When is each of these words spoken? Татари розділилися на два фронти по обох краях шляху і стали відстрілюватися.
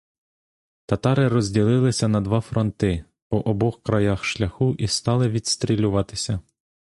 Татари 0.87 1.27
розділилися 1.27 2.07
на 2.07 2.21
два 2.21 2.39
фронти 2.41 3.05
по 3.29 3.39
обох 3.39 3.83
краях 3.83 4.23
шляху 4.23 4.75
і 4.79 4.87
стали 4.87 5.29
відстрілюватися. 5.29 6.39